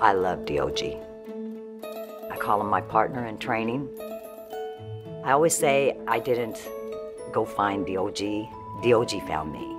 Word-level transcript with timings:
I 0.00 0.12
love 0.12 0.46
DOG. 0.46 0.78
I 2.30 2.36
call 2.36 2.60
him 2.60 2.68
my 2.68 2.80
partner 2.80 3.26
in 3.26 3.36
training. 3.36 3.88
I 5.24 5.32
always 5.32 5.56
say 5.56 5.96
I 6.06 6.20
didn't 6.20 6.68
go 7.32 7.44
find 7.44 7.84
DOG, 7.84 8.20
DOG 8.84 9.10
found 9.26 9.52
me. 9.52 9.74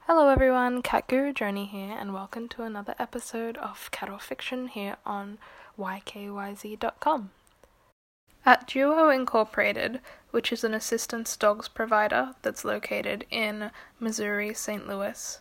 Hello 0.00 0.28
everyone, 0.28 0.82
Cat 0.82 1.08
Guru 1.08 1.32
Journey 1.32 1.64
here, 1.64 1.96
and 1.98 2.12
welcome 2.12 2.46
to 2.50 2.62
another 2.62 2.94
episode 2.98 3.56
of 3.56 3.90
Cattle 3.90 4.18
Fiction 4.18 4.68
here 4.68 4.96
on 5.06 5.38
YKYZ.com. 5.78 7.30
At 8.46 8.66
Duo 8.66 9.08
Incorporated, 9.10 10.00
which 10.30 10.52
is 10.52 10.62
an 10.62 10.72
assistance 10.72 11.36
dogs 11.36 11.68
provider 11.68 12.34
that's 12.42 12.64
located 12.64 13.26
in 13.30 13.70
Missouri, 13.98 14.54
St. 14.54 14.86
Louis, 14.86 15.40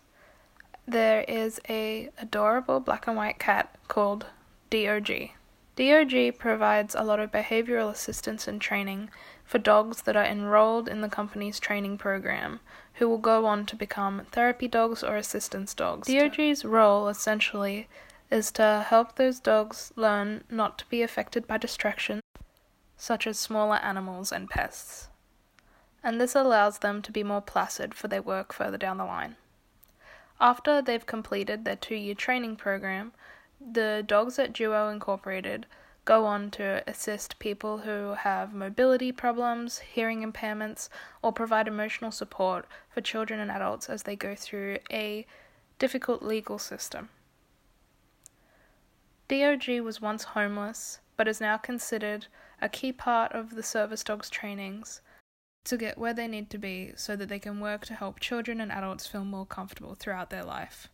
there 0.87 1.21
is 1.27 1.59
a 1.69 2.09
adorable 2.17 2.79
black 2.79 3.07
and 3.07 3.15
white 3.15 3.39
cat 3.39 3.75
called 3.87 4.25
DOG. 4.69 5.29
DOG 5.75 6.37
provides 6.39 6.95
a 6.95 7.03
lot 7.03 7.19
of 7.19 7.31
behavioral 7.31 7.91
assistance 7.91 8.47
and 8.47 8.59
training 8.59 9.09
for 9.45 9.59
dogs 9.59 10.01
that 10.01 10.15
are 10.15 10.25
enrolled 10.25 10.89
in 10.89 11.01
the 11.01 11.09
company's 11.09 11.59
training 11.59 11.97
program, 11.97 12.59
who 12.95 13.07
will 13.07 13.19
go 13.19 13.45
on 13.45 13.65
to 13.67 13.75
become 13.75 14.23
therapy 14.31 14.67
dogs 14.67 15.03
or 15.03 15.17
assistance 15.17 15.73
dogs. 15.73 16.07
DOG's 16.07 16.65
role 16.65 17.07
essentially 17.07 17.87
is 18.31 18.51
to 18.51 18.85
help 18.89 19.15
those 19.15 19.39
dogs 19.39 19.93
learn 19.95 20.43
not 20.49 20.79
to 20.79 20.85
be 20.89 21.01
affected 21.01 21.45
by 21.45 21.57
distraction 21.57 22.21
such 22.97 23.27
as 23.27 23.37
smaller 23.37 23.77
animals 23.77 24.31
and 24.31 24.49
pests, 24.49 25.07
and 26.03 26.19
this 26.19 26.35
allows 26.35 26.79
them 26.79 27.01
to 27.01 27.11
be 27.11 27.23
more 27.23 27.41
placid 27.41 27.93
for 27.93 28.07
their 28.07 28.21
work 28.21 28.51
further 28.53 28.77
down 28.77 28.97
the 28.97 29.05
line. 29.05 29.35
After 30.39 30.81
they've 30.81 31.05
completed 31.05 31.65
their 31.65 31.75
two 31.75 31.95
year 31.95 32.15
training 32.15 32.57
program, 32.57 33.13
the 33.59 34.03
dogs 34.05 34.37
at 34.37 34.53
Duo 34.53 34.89
Incorporated 34.89 35.65
go 36.05 36.25
on 36.25 36.49
to 36.51 36.81
assist 36.87 37.37
people 37.39 37.79
who 37.79 38.13
have 38.13 38.53
mobility 38.53 39.11
problems, 39.11 39.79
hearing 39.79 40.23
impairments, 40.23 40.87
or 41.21 41.33
provide 41.33 41.67
emotional 41.67 42.11
support 42.11 42.65
for 42.89 43.01
children 43.01 43.41
and 43.41 43.51
adults 43.51 43.89
as 43.89 44.03
they 44.03 44.15
go 44.15 44.33
through 44.33 44.77
a 44.89 45.25
difficult 45.79 46.23
legal 46.23 46.57
system. 46.57 47.09
DOG 49.27 49.81
was 49.81 50.01
once 50.01 50.23
homeless, 50.23 50.99
but 51.17 51.27
is 51.27 51.41
now 51.41 51.57
considered 51.57 52.27
a 52.61 52.69
key 52.69 52.91
part 52.91 53.31
of 53.33 53.55
the 53.55 53.63
service 53.63 54.03
dogs 54.03 54.29
trainings 54.29 55.01
to 55.65 55.77
get 55.77 55.97
where 55.97 56.13
they 56.13 56.27
need 56.27 56.49
to 56.49 56.57
be 56.57 56.93
so 56.95 57.15
that 57.15 57.29
they 57.29 57.39
can 57.39 57.59
work 57.59 57.85
to 57.85 57.93
help 57.93 58.19
children 58.19 58.61
and 58.61 58.71
adults 58.71 59.05
feel 59.05 59.25
more 59.25 59.45
comfortable 59.45 59.95
throughout 59.95 60.29
their 60.29 60.43
life. 60.43 60.89